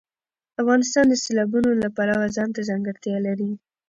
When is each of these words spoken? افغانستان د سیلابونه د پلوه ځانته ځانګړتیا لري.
افغانستان 0.61 1.05
د 1.09 1.13
سیلابونه 1.23 1.69
د 1.81 1.85
پلوه 1.95 2.27
ځانته 2.35 2.61
ځانګړتیا 2.69 3.17
لري. 3.27 3.51